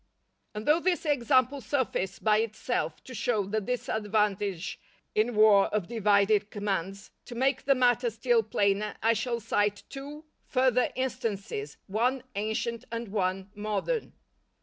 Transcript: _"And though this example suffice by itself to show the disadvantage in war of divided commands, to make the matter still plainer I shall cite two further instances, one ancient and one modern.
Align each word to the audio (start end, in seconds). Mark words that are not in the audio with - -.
_"And 0.55 0.65
though 0.65 0.79
this 0.79 1.05
example 1.05 1.61
suffice 1.61 2.17
by 2.17 2.39
itself 2.39 3.03
to 3.03 3.13
show 3.13 3.45
the 3.45 3.61
disadvantage 3.61 4.79
in 5.13 5.35
war 5.35 5.67
of 5.67 5.87
divided 5.89 6.49
commands, 6.49 7.11
to 7.25 7.35
make 7.35 7.65
the 7.65 7.75
matter 7.75 8.09
still 8.09 8.41
plainer 8.41 8.95
I 9.03 9.13
shall 9.13 9.39
cite 9.39 9.83
two 9.89 10.25
further 10.43 10.89
instances, 10.95 11.77
one 11.85 12.23
ancient 12.35 12.83
and 12.91 13.09
one 13.09 13.51
modern. 13.53 14.13